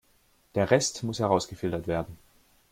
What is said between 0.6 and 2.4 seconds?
Rest muss herausgefiltert werden.